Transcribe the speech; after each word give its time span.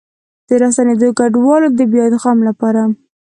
د 0.47 0.49
راستنېدونکو 0.61 1.17
کډوالو 1.19 1.67
د 1.77 1.81
بيا 1.91 2.03
ادغام 2.09 2.37
لپاره 2.49 2.81